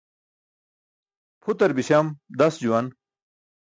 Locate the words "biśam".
1.77-2.05